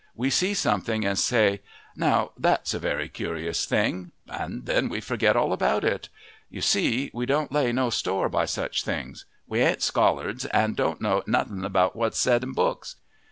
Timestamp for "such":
8.45-8.83